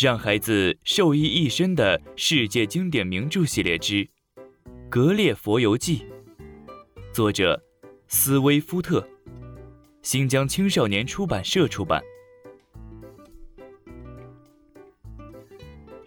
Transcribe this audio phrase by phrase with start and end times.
[0.00, 3.96] 让孩子受益一生的世界经典名著系列之
[4.88, 5.98] 《格列佛游记》，
[7.12, 7.62] 作者
[8.08, 9.06] 斯威夫特，
[10.00, 12.02] 新疆青少年出版社出版。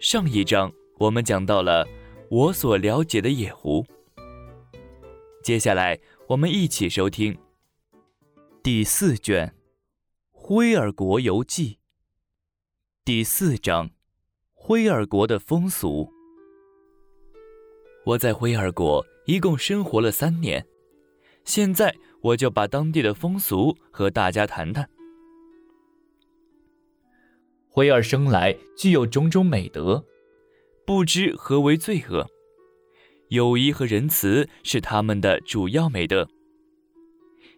[0.00, 1.86] 上一章我们讲到了
[2.28, 3.86] 我所了解的野狐，
[5.44, 7.38] 接下来我们一起收听
[8.60, 9.46] 第四卷
[10.32, 11.74] 《灰尔国游记》。
[13.06, 13.90] 第四章，
[14.54, 16.10] 灰尔国的风俗。
[18.06, 20.66] 我在灰尔国一共生活了三年，
[21.44, 24.88] 现在我就把当地的风俗和大家谈谈。
[27.68, 30.02] 灰尔生来具有种种美德，
[30.86, 32.26] 不知何为罪恶。
[33.28, 36.26] 友谊和仁慈是他们的主要美德。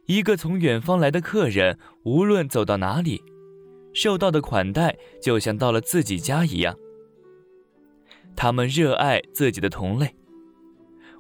[0.07, 3.23] 一个从远方来的客人，无论走到哪里。
[3.97, 6.77] 受到的款待就像到了自己家一样。
[8.37, 10.15] 他们热爱自己的同类。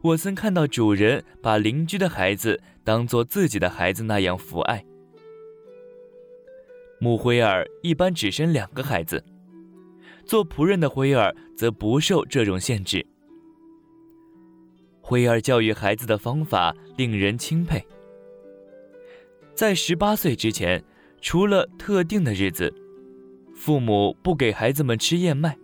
[0.02, 4.84] 我曾看到主人把邻居的孩子当做自己的孩子那样抚爱。
[7.00, 9.24] 母灰儿一般只生两个孩子，
[10.26, 13.06] 做仆人的灰儿则不受这种限制。
[15.00, 17.82] 灰儿教育孩子的方法令人钦佩。
[19.54, 20.84] 在十八岁之前。
[21.20, 22.72] 除了特定的日子，
[23.54, 25.56] 父母不给孩子们吃燕麦，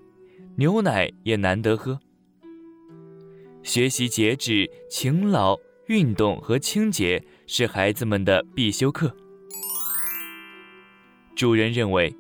[0.57, 2.01] 牛奶也难得喝。
[3.63, 9.15] 学习节制、勤劳、运动和清洁是孩子们的必修课。
[11.37, 12.13] 主人认为，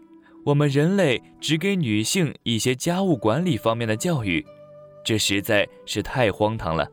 [0.44, 4.44] 我们人类只给女性一些家务管理方面的教育，
[5.04, 6.88] 这实在是太荒唐了。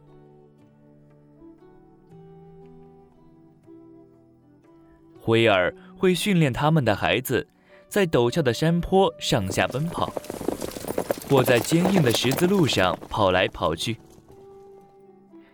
[5.19, 5.75] 灰儿。
[6.00, 7.45] 会训练他们的孩子，
[7.89, 10.11] 在陡峭的山坡上下奔跑，
[11.30, 13.97] 或在坚硬的十字路上跑来跑去。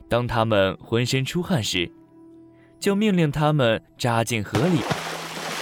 [0.08, 1.92] 当他们浑身出汗时，
[2.80, 4.82] 就命令他们扎进河里，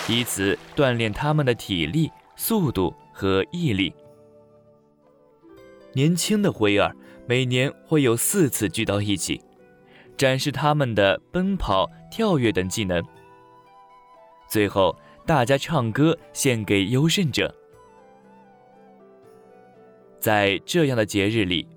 [0.10, 3.96] 以此锻炼他们的体力、速度和毅力。
[5.94, 6.94] 年轻的灰儿
[7.26, 9.40] 每年会有四次聚到一起，
[10.18, 13.02] 展示他们的奔跑、跳跃等技能。
[14.54, 17.52] 最后，大家唱歌献给优胜者。
[20.20, 21.68] 在这样的节日里，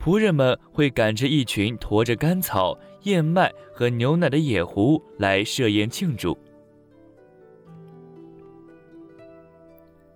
[0.00, 6.36] 仆人们会赶着一群驮着干草、燕麦和牛奶的野狐来设宴庆祝。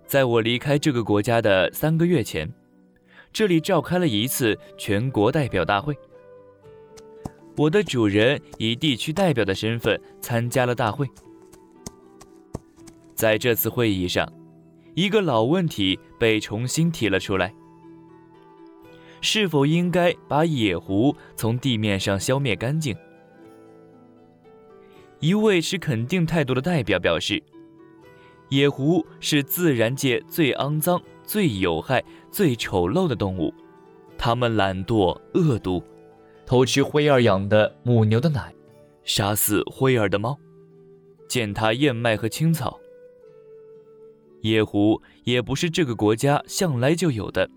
[0.05, 2.53] 在我离开这个国家的三个月前，
[3.31, 5.95] 这里召开了一次全国代表大会。
[7.55, 11.07] 我的主人以地区代表的身份参加了大会。
[13.21, 14.27] 在这次会议上，
[14.95, 17.53] 一个老问题被重新提了出来：
[19.21, 22.95] 是否应该把野狐从地面上消灭干净？
[25.19, 27.43] 一位持肯定态度的代表表示，
[28.49, 33.53] 野狐是自然界最肮脏、最有害、最丑陋的动物，
[34.17, 35.83] 它们懒惰、恶毒，
[36.43, 38.51] 偷吃灰儿养的母牛的奶，
[39.03, 40.35] 杀死灰儿的猫，
[41.29, 42.80] 践踏燕麦和青草。
[44.41, 47.49] 野狐也不是这个国家向来就有的，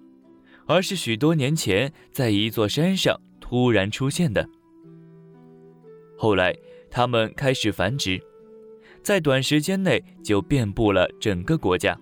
[0.66, 4.48] 而是许多年前在一座山上突然出现的。
[6.16, 6.54] 后来，
[6.90, 8.20] 它们开始繁殖，
[9.02, 11.98] 在短时间内就遍布了整个国家。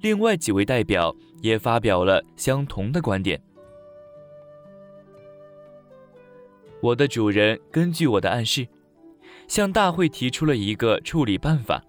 [0.00, 3.40] 另外几位代表也发表了相同的观点。
[6.80, 8.66] 我的主人根据我的暗示，
[9.46, 11.84] 向大会提出了一个处理办法。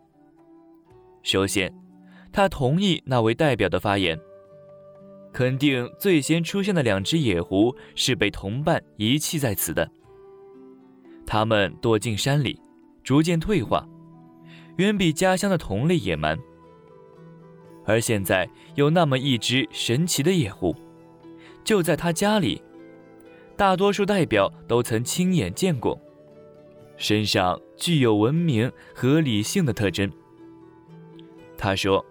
[1.24, 1.74] 首先，
[2.32, 4.20] 他同意那位代表的发言，
[5.32, 9.90] 肯定最先出现的两只野狐是被同伴遗弃在此的。
[11.26, 12.60] 他们躲进山里，
[13.04, 13.88] 逐渐退化，
[14.78, 16.38] 远比家乡的同类野蛮。
[17.86, 20.76] 而现在有那么一只神奇的野狐，
[21.64, 22.62] 就在他家里，
[23.56, 25.98] 大多数代表都曾亲眼见过，
[26.98, 30.12] 身上具有文明和理性的特征。
[31.58, 32.04] 他说：“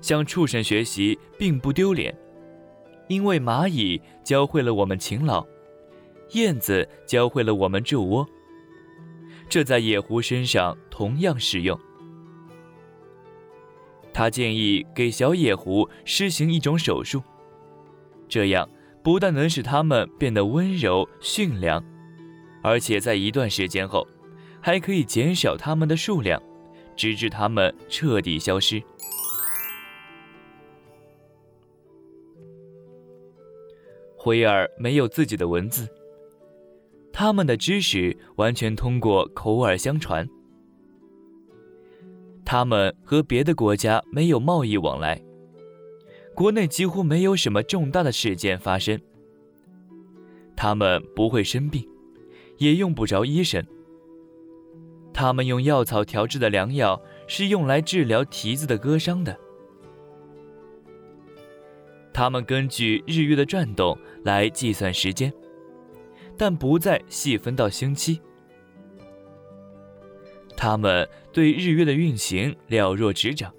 [0.00, 2.16] 向畜生学习并不丢脸，
[3.08, 5.46] 因为蚂蚁教会了我们勤劳，
[6.32, 8.26] 燕子教会了我们筑窝。
[9.48, 11.78] 这在野狐身上同样适用。”
[14.14, 17.22] 他建议给小野狐施行一种手术，
[18.28, 18.68] 这样
[19.02, 21.82] 不但能使它们变得温柔驯良，
[22.62, 24.06] 而且在一段时间后，
[24.60, 26.40] 还可以减少它们的数量，
[26.96, 28.82] 直至他们彻底消失。
[34.16, 35.88] 灰儿没有自己的文字，
[37.12, 40.28] 他们的知识完全通过口耳相传。
[42.44, 45.20] 他们和别的国家没有贸易往来，
[46.34, 49.00] 国内几乎没有什么重大的事件发生。
[50.54, 51.88] 他们不会生病，
[52.58, 53.64] 也用不着医生。
[55.14, 59.38] 他们用药草调制的良药是用来治疗蹄子的割伤的。
[62.12, 65.32] 他们根据日月的转动来计算时间，
[66.36, 68.20] 但不再细分到星期。
[70.56, 73.54] 他们对日月的运行了若指掌，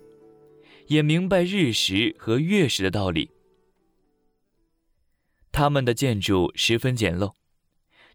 [0.88, 3.32] 也明白日食和月食的道理。
[5.52, 7.34] 他们的建筑十分简陋，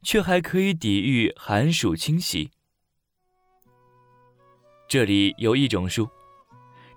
[0.03, 2.51] 却还可以抵御寒暑侵袭。
[4.89, 6.09] 这里有一种树，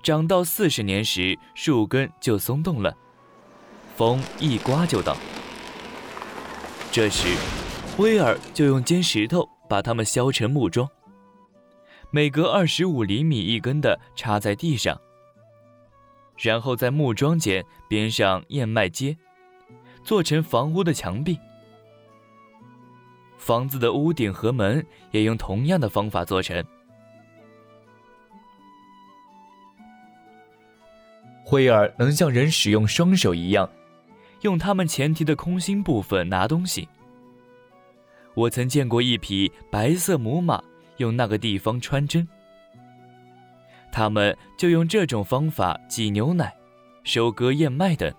[0.01, 2.95] 长到四十年时，树根就松动了。
[3.97, 5.17] 风一刮就倒。
[6.89, 7.27] 这时，
[7.97, 10.87] 威尔就用尖石头把它们削成木桩，
[12.11, 14.97] 每隔二十五厘米一根的插在地上，
[16.37, 19.17] 然后在木桩间编上燕麦秸，
[20.01, 21.37] 做成房屋的墙壁。
[23.37, 26.63] 房子的屋顶和门也用同样的方法做成。
[31.51, 33.69] 灰尔能像人使用双手一样。
[34.39, 36.87] 用它们前蹄的空心部分拿东西。
[38.35, 40.63] 我曾见过一匹白色母马
[40.95, 42.25] 用那个地方穿针。
[43.91, 46.55] 他们就用这种方法挤牛奶、
[47.03, 48.09] 收割燕麦等。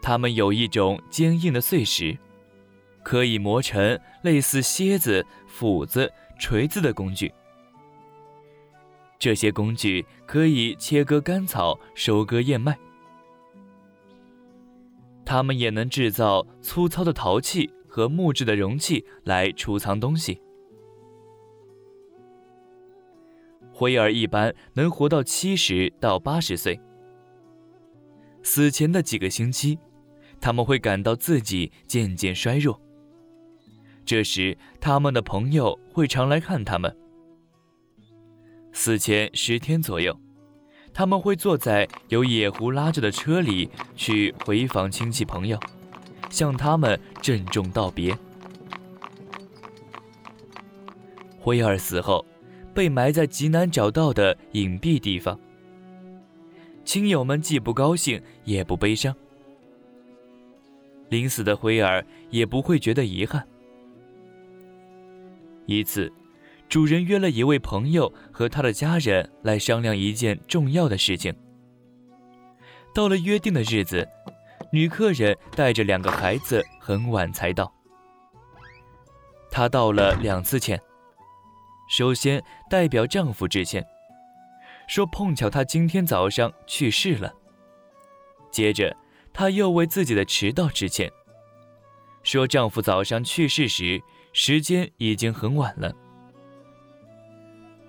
[0.00, 2.16] 他们有一种坚硬的碎石，
[3.02, 6.08] 可以磨成类似楔子、斧子、
[6.38, 7.34] 锤子的工具。
[9.20, 12.76] 这些工具可以切割干草、收割燕麦。
[15.26, 20.40] 他们也能制造粗糙的陶器和木质的容器来储藏东西。
[23.70, 26.80] 灰儿一般能活到七十到八十岁。
[28.42, 29.78] 死前的几个星期，
[30.40, 32.80] 他们会感到自己渐渐衰弱。
[34.04, 36.96] 这时，他们的朋友会常来看他们。
[38.72, 40.18] 死前十天左右。
[40.92, 45.58] 他们会坐在由野狐拉着的车里去回访亲戚朋友，
[46.30, 48.16] 向他们郑重道别。
[51.38, 52.26] 辉儿死后，
[52.74, 55.38] 被埋在极难找到的隐蔽地方。
[56.84, 59.14] 亲友们既不高兴也不悲伤，
[61.08, 63.46] 临死的辉儿也不会觉得遗憾。
[65.66, 66.12] 一次。
[66.70, 71.34] 主人约了一位朋友和他的家人来商量一件重要的事情。
[72.94, 74.08] 到了约定的日子，
[74.72, 77.72] 女客人带着两个孩子很晚才到。
[79.50, 80.80] 她道了两次歉，
[81.90, 82.40] 首先
[82.70, 83.84] 代表丈夫致歉，
[84.86, 87.34] 说碰巧她今天早上去世了。
[88.52, 88.96] 接着，
[89.32, 91.10] 她又为自己的迟到致歉，
[92.22, 94.00] 说丈夫早上去世时
[94.32, 95.92] 时间已经很晚了。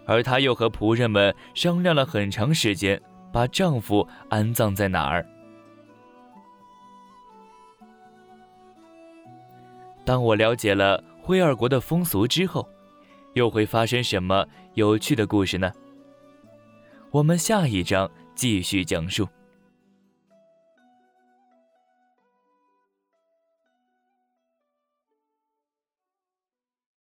[0.06, 3.02] 而她又和仆人们商量了很长时间，
[3.32, 5.26] 把丈夫安葬在哪儿。
[10.04, 12.68] 当我了解了灰二国的风俗之后，
[13.34, 15.72] 又会发生什么有趣的故事呢？
[17.12, 19.28] 我们下一章继续讲述。